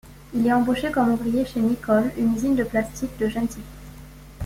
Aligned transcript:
Il 0.33 0.47
est 0.47 0.51
embauché 0.51 0.89
comme 0.89 1.11
ouvrier 1.11 1.45
chez 1.45 1.59
Nicoll, 1.59 2.11
une 2.17 2.33
usine 2.35 2.55
de 2.55 2.63
plastique 2.63 3.15
de 3.19 3.27
Gentilly. 3.29 3.61